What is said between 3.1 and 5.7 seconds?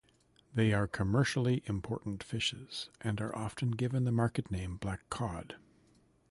are often given the market name black cod.